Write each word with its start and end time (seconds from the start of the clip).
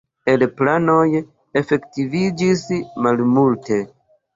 El 0.31 0.45
planoj 0.61 1.05
efektiviĝis 1.63 2.67
malmulte. 3.07 3.85